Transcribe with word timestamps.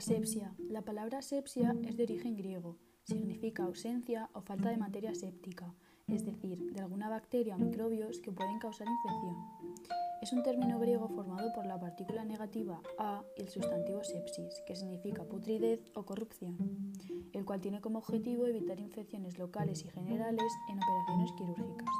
Asepsia. 0.00 0.54
La 0.70 0.80
palabra 0.80 1.18
asepsia 1.18 1.76
es 1.86 1.94
de 1.98 2.04
origen 2.04 2.34
griego. 2.34 2.78
Significa 3.02 3.64
ausencia 3.64 4.30
o 4.32 4.40
falta 4.40 4.70
de 4.70 4.78
materia 4.78 5.14
séptica, 5.14 5.74
es 6.08 6.24
decir, 6.24 6.72
de 6.72 6.80
alguna 6.80 7.10
bacteria 7.10 7.54
o 7.54 7.58
microbios 7.58 8.18
que 8.20 8.32
pueden 8.32 8.58
causar 8.58 8.86
infección. 8.88 9.36
Es 10.22 10.32
un 10.32 10.42
término 10.42 10.80
griego 10.80 11.06
formado 11.08 11.52
por 11.52 11.66
la 11.66 11.78
partícula 11.78 12.24
negativa 12.24 12.80
a 12.98 13.22
y 13.36 13.42
el 13.42 13.50
sustantivo 13.50 14.02
sepsis, 14.02 14.62
que 14.66 14.74
significa 14.74 15.24
putridez 15.24 15.82
o 15.94 16.06
corrupción, 16.06 16.56
el 17.34 17.44
cual 17.44 17.60
tiene 17.60 17.82
como 17.82 17.98
objetivo 17.98 18.46
evitar 18.46 18.80
infecciones 18.80 19.36
locales 19.38 19.84
y 19.84 19.90
generales 19.90 20.50
en 20.70 20.78
operaciones 20.78 21.30
quirúrgicas. 21.36 21.94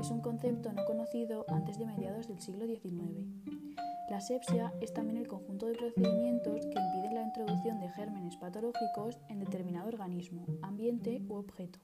Es 0.00 0.10
un 0.10 0.22
concepto 0.22 0.72
no 0.72 0.84
conocido 0.86 1.44
antes 1.46 1.78
de 1.78 1.86
mediados 1.86 2.26
del 2.26 2.40
siglo 2.40 2.66
XIX. 2.66 3.87
La 4.08 4.16
asepsia 4.16 4.72
es 4.80 4.94
también 4.94 5.18
el 5.18 5.28
conjunto 5.28 5.66
de 5.66 5.74
procedimientos 5.74 6.66
que 6.66 6.80
impiden 6.80 7.14
la 7.14 7.24
introducción 7.24 7.78
de 7.78 7.90
gérmenes 7.90 8.36
patológicos 8.36 9.18
en 9.28 9.40
determinado 9.40 9.88
organismo, 9.88 10.46
ambiente 10.62 11.20
u 11.28 11.34
objeto. 11.34 11.78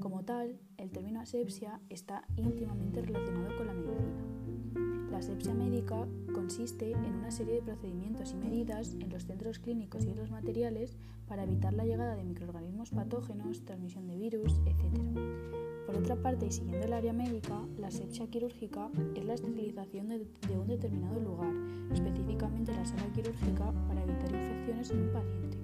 Como 0.00 0.24
tal, 0.24 0.58
el 0.78 0.90
término 0.90 1.20
asepsia 1.20 1.80
está 1.90 2.24
íntimamente 2.36 3.02
relacionado 3.02 3.56
con 3.56 3.66
la 3.68 3.72
medicina. 3.72 5.10
La 5.12 5.18
asepsia 5.18 5.54
médica 5.54 6.08
consiste 6.34 6.90
en 6.90 7.14
una 7.14 7.30
serie 7.30 7.54
de 7.54 7.62
procedimientos 7.62 8.32
y 8.32 8.34
medidas 8.34 8.94
en 8.94 9.10
los 9.10 9.24
centros 9.24 9.60
clínicos 9.60 10.04
y 10.04 10.10
en 10.10 10.16
los 10.16 10.32
materiales 10.32 10.96
para 11.28 11.44
evitar 11.44 11.72
la 11.72 11.84
llegada 11.84 12.16
de 12.16 12.24
microorganismos 12.24 12.90
patógenos, 12.90 13.64
transmisión 13.64 14.08
de 14.08 14.16
virus, 14.16 14.60
etc. 14.66 15.63
Por 15.86 15.96
otra 15.96 16.16
parte, 16.16 16.46
y 16.46 16.52
siguiendo 16.52 16.86
el 16.86 16.92
área 16.94 17.12
médica, 17.12 17.60
la 17.78 17.88
asepsia 17.88 18.26
quirúrgica 18.28 18.88
es 19.14 19.24
la 19.24 19.34
esterilización 19.34 20.08
de, 20.08 20.58
un 20.58 20.66
determinado 20.66 21.20
lugar, 21.20 21.52
específicamente 21.92 22.72
la 22.72 22.86
sala 22.86 23.04
quirúrgica, 23.14 23.70
para 23.86 24.02
evitar 24.02 24.34
infecciones 24.34 24.90
en 24.90 25.02
un 25.02 25.12
paciente. 25.12 25.58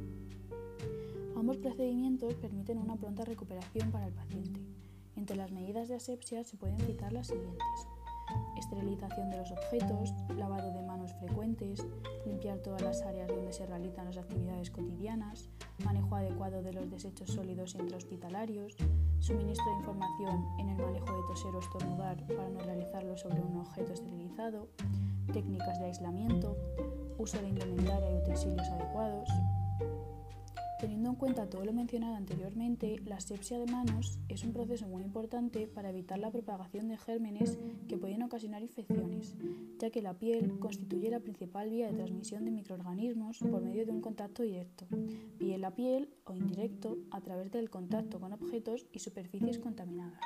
Ambos 1.37 1.57
procedimientos 1.57 2.35
permiten 2.35 2.79
una 2.79 2.97
pronta 2.97 3.25
recuperación 3.25 3.91
para 3.91 4.09
el 4.09 4.13
paciente. 4.13 4.61
Entre 5.17 5.37
las 5.37 5.53
medidas 5.53 5.89
de 5.89 5.95
asepsia 5.95 6.45
se 6.45 6.59
pueden 6.59 6.79
citar 6.81 7.15
las 7.15 7.29
siguientes. 7.29 7.89
Esterilización 8.59 9.31
de 9.31 9.39
los 9.39 9.51
objetos, 9.51 10.13
lavado 10.37 10.71
de 10.71 10.83
manos 10.83 11.15
frecuentes, 11.15 11.85
limpiar 12.27 12.59
todas 12.59 12.83
las 12.83 13.03
áreas 13.03 13.29
donde 13.29 13.53
se 13.53 13.65
realizan 13.65 14.05
las 14.05 14.19
actividades 14.19 14.71
cotidianas, 14.71 15.49
manejo 15.85 16.15
adecuado 16.15 16.63
de 16.63 16.75
los 16.75 16.91
desechos 16.91 17.31
sólidos 17.31 17.75
intrahospitalarios, 17.75 18.77
suministro 19.21 19.65
de 19.67 19.77
información 19.79 20.47
en 20.59 20.71
el 20.71 20.79
manejo 20.79 21.13
de 21.15 21.23
toser 21.29 21.55
o 21.55 21.61
estornudar 21.61 22.27
para 22.27 22.49
no 22.49 22.61
realizarlo 22.61 23.17
sobre 23.17 23.41
un 23.41 23.59
objeto 23.59 23.93
esterilizado, 23.93 24.69
técnicas 25.33 25.79
de 25.79 25.87
aislamiento, 25.87 26.57
uso 27.19 27.39
de 27.41 27.49
indumentaria 27.49 28.11
y 28.11 28.17
utensilios 28.17 28.67
adecuados, 28.69 29.29
Teniendo 30.81 31.11
en 31.11 31.17
cuenta 31.17 31.47
todo 31.47 31.63
lo 31.67 31.75
mencionado 31.75 32.15
anteriormente, 32.15 32.97
la 33.05 33.17
asepsia 33.17 33.59
de 33.59 33.67
manos 33.67 34.19
es 34.31 34.45
un 34.45 34.55
proceso 34.55 34.87
muy 34.87 35.03
importante 35.03 35.67
para 35.67 35.91
evitar 35.91 36.19
la 36.19 36.31
propagación 36.31 36.89
de 36.89 36.97
gérmenes 36.97 37.59
que 37.87 37.99
pueden 37.99 38.23
ocasionar 38.23 38.63
infecciones, 38.63 39.37
ya 39.79 39.91
que 39.91 40.01
la 40.01 40.15
piel 40.15 40.59
constituye 40.59 41.11
la 41.11 41.21
principal 41.21 41.69
vía 41.69 41.89
de 41.89 41.99
transmisión 41.99 42.47
de 42.47 42.51
microorganismos 42.51 43.41
por 43.41 43.61
medio 43.61 43.85
de 43.85 43.93
un 43.93 44.01
contacto 44.01 44.43
directo, 44.43 44.87
piel 45.39 45.65
a 45.65 45.75
piel 45.75 46.09
o 46.25 46.35
indirecto 46.35 46.97
a 47.11 47.21
través 47.21 47.51
del 47.51 47.69
contacto 47.69 48.19
con 48.19 48.33
objetos 48.33 48.87
y 48.91 49.01
superficies 49.01 49.59
contaminadas. 49.59 50.25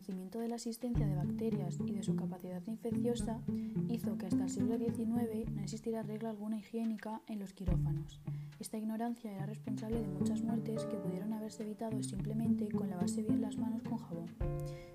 El 0.00 0.06
desconocimiento 0.06 0.38
de 0.38 0.48
la 0.48 0.54
existencia 0.54 1.06
de 1.06 1.14
bacterias 1.14 1.78
y 1.84 1.92
de 1.92 2.02
su 2.02 2.16
capacidad 2.16 2.62
infecciosa 2.66 3.38
hizo 3.88 4.16
que 4.16 4.26
hasta 4.26 4.44
el 4.44 4.50
siglo 4.50 4.78
XIX 4.78 5.50
no 5.50 5.60
existiera 5.60 6.02
regla 6.02 6.30
alguna 6.30 6.58
higiénica 6.58 7.20
en 7.26 7.38
los 7.38 7.52
quirófanos. 7.52 8.18
Esta 8.58 8.78
ignorancia 8.78 9.30
era 9.30 9.44
responsable 9.44 10.00
de 10.00 10.08
muchas 10.08 10.42
muertes 10.42 10.86
que 10.86 10.96
pudieron 10.96 11.34
haberse 11.34 11.64
evitado 11.64 12.02
simplemente 12.02 12.68
con 12.70 12.88
lavarse 12.88 13.22
bien 13.22 13.42
las 13.42 13.58
manos 13.58 13.82
con 13.82 13.98
jabón. 13.98 14.30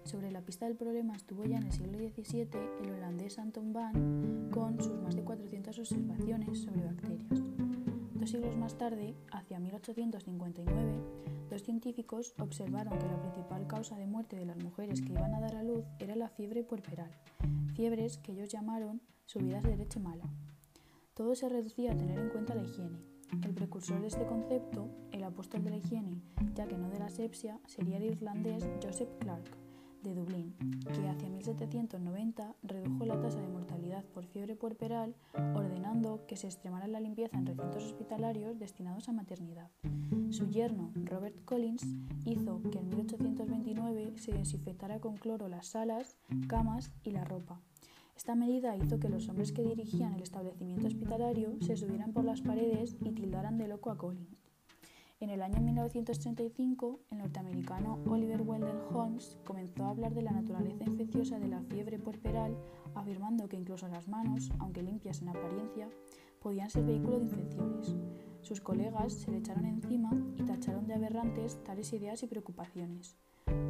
Sobre 0.05 0.31
la 0.31 0.41
pista 0.41 0.65
del 0.65 0.75
problema 0.75 1.15
estuvo 1.15 1.45
ya 1.45 1.57
en 1.57 1.63
el 1.63 1.71
siglo 1.71 1.99
XVII 1.99 2.49
el 2.83 2.91
holandés 2.91 3.37
Anton 3.37 3.73
Van 3.73 4.49
con 4.51 4.81
sus 4.81 4.99
más 5.01 5.15
de 5.15 5.23
400 5.23 5.77
observaciones 5.77 6.61
sobre 6.61 6.83
bacterias. 6.83 7.74
Dos 8.25 8.31
siglos 8.31 8.57
más 8.57 8.75
tarde, 8.75 9.13
hacia 9.31 9.59
1859, 9.59 10.95
los 11.51 11.61
científicos 11.61 12.33
observaron 12.39 12.97
que 12.97 13.05
la 13.05 13.21
principal 13.21 13.67
causa 13.67 13.97
de 13.97 14.07
muerte 14.07 14.35
de 14.35 14.47
las 14.47 14.57
mujeres 14.57 14.99
que 14.99 15.13
iban 15.13 15.35
a 15.35 15.39
dar 15.39 15.55
a 15.55 15.61
luz 15.61 15.85
era 15.99 16.15
la 16.15 16.27
fiebre 16.29 16.63
puerperal, 16.63 17.11
fiebres 17.75 18.17
que 18.17 18.31
ellos 18.31 18.49
llamaron 18.49 18.99
subidas 19.27 19.61
de 19.61 19.77
leche 19.77 19.99
mala. 19.99 20.27
Todo 21.13 21.35
se 21.35 21.49
reducía 21.49 21.91
a 21.91 21.97
tener 21.97 22.17
en 22.17 22.29
cuenta 22.29 22.55
la 22.55 22.63
higiene. 22.63 22.97
El 23.43 23.53
precursor 23.53 24.01
de 24.01 24.07
este 24.07 24.25
concepto, 24.25 24.89
el 25.11 25.23
apóstol 25.23 25.63
de 25.63 25.69
la 25.69 25.77
higiene, 25.77 26.19
ya 26.55 26.67
que 26.67 26.79
no 26.79 26.89
de 26.89 26.97
la 26.97 27.05
asepsia, 27.05 27.59
sería 27.67 27.97
el 27.97 28.05
irlandés 28.05 28.67
Joseph 28.81 29.19
Clark 29.19 29.64
de 30.05 30.13
Dublín, 30.13 30.55
que 30.93 31.09
hacia 31.09 31.29
1790 31.29 32.55
redujo 32.63 33.05
la 33.05 33.19
tasa 33.19 33.41
de 33.41 33.47
mortalidad 33.47 34.05
por 34.05 34.25
fiebre 34.25 34.55
puerperal, 34.55 35.15
ordenando 35.55 36.25
que 36.27 36.37
se 36.37 36.47
extremara 36.47 36.87
la 36.87 36.99
limpieza 36.99 37.37
en 37.37 37.47
recintos 37.47 37.83
hospitalarios 37.83 38.59
destinados 38.59 39.09
a 39.09 39.13
maternidad. 39.13 39.71
Su 40.29 40.47
yerno, 40.47 40.91
Robert 40.95 41.43
Collins, 41.45 41.85
hizo 42.23 42.61
que 42.71 42.79
en 42.79 42.89
1829 42.89 44.13
se 44.17 44.33
desinfectara 44.33 44.99
con 44.99 45.17
cloro 45.17 45.47
las 45.47 45.67
salas, 45.67 46.17
camas 46.47 46.91
y 47.03 47.11
la 47.11 47.25
ropa. 47.25 47.61
Esta 48.15 48.35
medida 48.35 48.77
hizo 48.77 48.99
que 48.99 49.09
los 49.09 49.27
hombres 49.27 49.51
que 49.51 49.63
dirigían 49.63 50.13
el 50.13 50.21
establecimiento 50.21 50.87
hospitalario 50.87 51.57
se 51.61 51.75
subieran 51.75 52.13
por 52.13 52.23
las 52.23 52.41
paredes 52.41 52.95
y 53.01 53.11
tildaran 53.11 53.57
de 53.57 53.67
loco 53.67 53.89
a 53.89 53.97
Collins. 53.97 54.44
En 55.25 55.31
el 55.31 55.41
año 55.41 55.59
1935, 55.59 56.99
el 57.09 57.17
norteamericano 57.17 57.97
Oliver 58.07 58.43
Wendell 58.43 58.77
Holmes 58.93 59.39
comenzó 59.43 59.83
a 59.83 59.89
hablar 59.89 60.13
de 60.13 60.21
la 60.21 60.29
naturaleza 60.29 60.83
infecciosa 60.83 61.39
de 61.39 61.47
la 61.47 61.63
fiebre 61.63 61.97
puerperal, 61.97 62.55
afirmando 62.93 63.49
que 63.49 63.57
incluso 63.57 63.87
las 63.87 64.07
manos, 64.07 64.51
aunque 64.59 64.83
limpias 64.83 65.23
en 65.23 65.29
apariencia, 65.29 65.89
podían 66.39 66.69
ser 66.69 66.83
vehículo 66.83 67.17
de 67.17 67.23
infecciones. 67.23 67.95
Sus 68.41 68.61
colegas 68.61 69.13
se 69.13 69.31
le 69.31 69.37
echaron 69.39 69.65
encima 69.65 70.11
y 70.35 70.43
tacharon 70.43 70.85
de 70.85 70.93
aberrantes 70.93 71.57
tales 71.63 71.91
ideas 71.93 72.21
y 72.21 72.27
preocupaciones. 72.27 73.17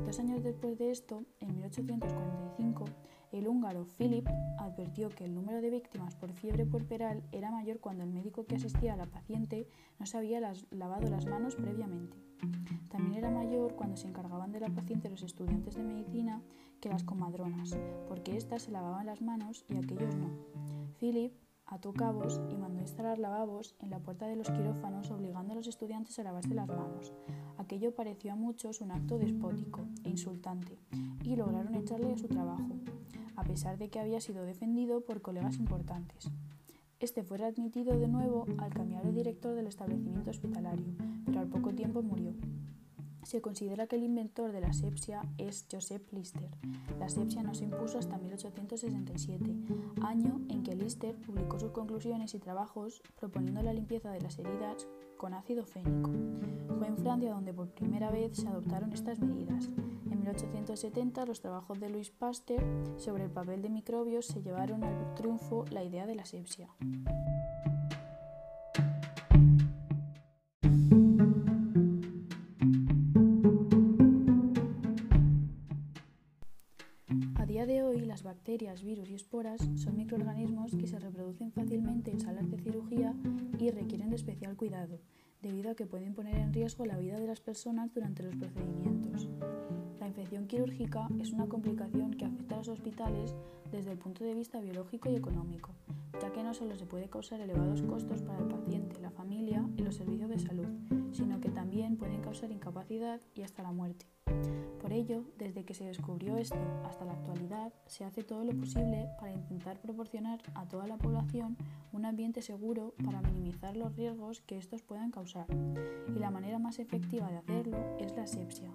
Dos 0.06 0.20
años 0.20 0.44
después 0.44 0.78
de 0.78 0.92
esto, 0.92 1.24
en 1.40 1.56
1845, 1.56 2.86
el 3.32 3.48
húngaro 3.48 3.86
Philip 3.98 4.28
advirtió 4.60 5.10
que 5.10 5.26
el 5.26 5.34
número 5.34 5.62
de 5.62 5.72
víctimas 5.72 6.16
por 6.16 6.32
fiebre 6.32 6.66
puerperal 6.66 7.24
era 7.32 7.52
mayor 7.52 7.80
cuando 7.80 8.04
el 8.04 8.12
médico 8.12 8.46
que 8.46 8.56
asistía 8.56 8.94
a 8.94 8.98
la 8.98 9.08
paciente 9.08 9.68
no 10.00 10.06
se 10.06 10.18
había 10.18 10.40
lavado 10.70 11.10
las 11.10 11.26
manos 11.26 11.56
previamente. 11.56 12.18
También 12.90 13.16
era 13.16 13.32
mayor 13.32 13.76
cuando 13.76 13.98
se 13.98 14.08
encargaban 14.08 14.52
de 14.52 14.60
la 14.60 14.70
paciente 14.70 15.10
los 15.10 15.24
estudiantes 15.24 15.76
de 15.76 15.84
medicina 15.84 16.42
que 16.80 16.90
las 16.90 17.04
comadronas, 17.04 17.78
porque 18.08 18.38
éstas 18.38 18.62
se 18.62 18.72
lavaban 18.72 19.08
las 19.08 19.22
manos 19.22 19.66
y 19.68 19.76
aquellos 19.76 20.16
no. 20.16 20.30
Philip 21.00 21.34
ató 21.66 21.94
cabos 21.94 22.40
y 22.50 22.56
mandó 22.56 22.82
instalar 22.82 23.18
lavabos 23.18 23.76
en 23.80 23.90
la 23.90 24.00
puerta 24.00 24.28
de 24.28 24.36
los 24.36 24.50
quirófanos 24.50 25.10
obligando 25.12 25.54
a 25.54 25.56
los 25.56 25.68
estudiantes 25.68 26.18
a 26.20 26.24
lavarse 26.24 26.54
las 26.54 26.68
manos. 26.68 27.14
Aquello 27.58 27.96
pareció 27.96 28.34
a 28.34 28.36
muchos 28.36 28.82
un 28.82 28.92
acto 28.92 29.18
despótico 29.18 29.88
e 30.04 30.10
insultante 30.10 30.78
y 31.24 31.36
lograron 31.36 31.76
echarle 31.76 32.14
a 32.14 32.18
su 32.18 32.28
trabajo, 32.28 32.70
a 33.36 33.44
pesar 33.44 33.78
de 33.78 33.90
que 33.90 34.00
había 34.00 34.22
sido 34.22 34.44
defendido 34.44 35.02
por 35.02 35.22
colegas 35.22 35.58
importantes. 35.58 36.30
Este 37.00 37.24
fue 37.24 37.38
readmitido 37.38 38.00
de 38.00 38.08
nuevo 38.08 38.46
al 38.58 38.74
cambiar 38.74 39.04
de 39.04 39.12
director 39.12 39.54
del 39.54 39.68
establecimiento 39.68 40.30
hospitalario, 40.30 40.88
pero 41.26 41.40
al 41.40 41.48
poco 41.48 41.74
tiempo 41.74 42.02
murió. 42.02 42.34
Se 43.26 43.42
considera 43.42 43.88
que 43.88 43.96
el 43.96 44.04
inventor 44.04 44.52
de 44.52 44.62
la 44.62 44.68
asepsia 44.68 45.24
es 45.40 45.66
Joseph 45.72 46.14
Lister. 46.14 46.48
La 47.00 47.08
asepsia 47.08 47.42
no 47.42 47.56
se 47.56 47.64
impuso 47.64 47.98
hasta 47.98 48.20
1867, 48.20 49.56
año 50.04 50.42
en 50.48 50.62
que 50.62 50.76
Lister 50.76 51.16
publicó 51.16 51.60
sus 51.60 51.72
conclusiones 51.72 52.36
y 52.36 52.40
trabajos 52.40 53.02
proponiendo 53.20 53.64
la 53.64 53.74
limpieza 53.74 54.12
de 54.12 54.22
las 54.22 54.38
heridas 54.38 54.88
con 55.18 55.34
ácido 55.34 55.66
fénico. 55.66 56.12
Fue 56.78 56.88
en 56.88 56.98
Francia 56.98 57.34
donde 57.34 57.52
por 57.52 57.70
primera 57.70 58.12
vez 58.12 58.38
se 58.38 58.48
adoptaron 58.48 58.94
estas 58.94 59.20
medidas. 59.20 59.70
En 60.12 60.20
1870 60.20 61.26
los 61.26 61.42
trabajos 61.42 61.80
de 61.80 61.90
Louis 61.90 62.12
Pasteur 62.12 62.64
sobre 62.98 63.24
el 63.24 63.32
papel 63.32 63.64
de 63.64 63.70
microbios 63.70 64.28
se 64.28 64.44
llevaron 64.44 64.84
al 64.84 65.16
triunfo 65.16 65.66
la 65.72 65.84
idea 65.84 66.06
de 66.06 66.14
la 66.14 66.26
asepsia. 77.60 78.16
bacterias, 78.24 78.84
virus 78.84 79.10
y 79.10 79.16
esporas 79.16 79.62
son 79.76 79.98
microorganismos 79.98 80.76
que 80.76 80.88
se 80.88 81.00
reproducen 81.00 81.52
fácilmente 81.52 82.12
en 82.12 82.20
salas 82.20 82.50
de 82.50 82.58
cirugía 82.58 83.14
y 83.60 83.72
requieren 83.72 84.10
de 84.10 84.16
especial 84.16 84.56
cuidado. 84.56 85.00
debido 85.42 85.70
a 85.70 85.76
que 85.76 85.86
pueden 85.86 86.16
poner 86.16 86.36
en 86.38 86.54
riesgo 86.54 86.86
la 86.86 86.98
vida 86.98 87.20
de 87.20 87.28
las 87.28 87.40
personas 87.40 87.94
durante 87.94 88.24
los 88.24 88.36
procedimientos. 88.36 89.30
La 90.00 90.08
infección 90.08 90.48
quirúrgica 90.48 91.08
es 91.20 91.32
una 91.34 91.46
complicación 91.46 92.16
que 92.16 92.26
afecta 92.26 92.56
a 92.56 92.58
los 92.60 92.70
hospitales 92.70 93.36
desde 93.72 93.92
el 93.92 94.00
punto 94.00 94.24
de 94.24 94.34
vista 94.34 94.60
biológico 94.60 95.08
y 95.12 95.16
económico, 95.16 95.70
ya 96.20 96.32
que 96.32 96.42
no 96.42 96.56
solo 96.56 96.76
se 96.76 96.88
puede 96.88 97.10
causar 97.10 97.42
elevados 97.42 97.84
costos 97.84 98.24
para 98.24 98.40
el 98.40 98.48
paciente, 98.48 99.00
la 99.02 99.12
familia 99.12 99.64
y 99.78 99.84
los 99.84 99.96
servicios 99.96 100.30
de 100.30 100.40
salud, 100.40 100.68
pueden 102.06 102.22
causar 102.22 102.52
incapacidad 102.52 103.20
y 103.34 103.42
hasta 103.42 103.64
la 103.64 103.72
muerte. 103.72 104.06
Por 104.80 104.94
ello, 104.94 105.24
desde 105.40 105.66
que 105.66 105.74
se 105.74 105.86
descubrió 105.86 106.38
esto 106.38 106.60
hasta 106.84 107.04
la 107.04 107.14
actualidad, 107.14 107.74
se 107.88 108.06
hace 108.06 108.24
todo 108.24 108.44
lo 108.44 108.52
posible 108.54 109.10
para 109.20 109.34
intentar 109.34 109.80
proporcionar 109.80 110.40
a 110.54 110.68
toda 110.68 110.86
la 110.86 110.98
población 110.98 111.58
un 111.92 112.06
ambiente 112.06 112.44
seguro 112.44 112.94
para 113.04 113.22
minimizar 113.22 113.76
los 113.76 113.96
riesgos 113.96 114.42
que 114.42 114.58
estos 114.58 114.84
puedan 114.84 115.10
causar. 115.10 115.48
Y 116.16 116.20
la 116.20 116.30
manera 116.30 116.60
más 116.60 116.78
efectiva 116.78 117.28
de 117.32 117.38
hacerlo 117.38 117.78
es 118.00 118.16
la 118.16 118.24
asepsia, 118.24 118.70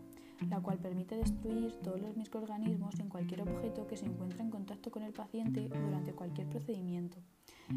la 0.49 0.61
cual 0.61 0.79
permite 0.79 1.17
destruir 1.17 1.77
todos 1.85 2.01
los 2.01 2.17
microorganismos 2.17 2.99
en 2.99 3.09
cualquier 3.09 3.43
objeto 3.43 3.87
que 3.87 3.97
se 3.97 4.07
encuentre 4.07 4.43
en 4.43 4.51
contacto 4.51 4.91
con 4.91 5.05
el 5.05 5.13
paciente 5.13 5.69
durante 5.69 6.15
cualquier 6.15 6.49
procedimiento. 6.49 7.19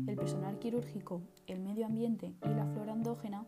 El 0.08 0.16
personal 0.16 0.58
quirúrgico, 0.58 1.22
el 1.46 1.60
medio 1.60 1.86
ambiente 1.86 2.34
y 2.44 2.50
la 2.50 2.66
flora 2.66 2.94
endógena 2.94 3.46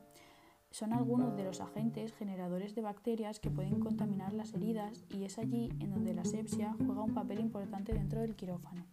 son 0.75 0.91
algunos 0.91 1.37
de 1.37 1.45
los 1.45 1.61
agentes 1.61 2.13
generadores 2.15 2.75
de 2.75 2.81
bacterias 2.81 3.39
que 3.39 3.49
pueden 3.49 3.79
contaminar 3.79 4.33
las 4.33 4.53
heridas 4.53 5.05
y 5.09 5.23
es 5.23 5.37
allí 5.39 5.69
en 5.79 5.91
donde 5.91 6.13
la 6.13 6.23
asepsia 6.23 6.75
juega 6.85 7.01
un 7.01 7.13
papel 7.13 7.39
importante 7.39 7.93
dentro 7.93 8.19
del 8.19 8.35
quirófano. 8.35 8.85